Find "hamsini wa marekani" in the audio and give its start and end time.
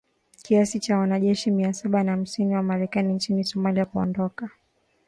2.11-3.13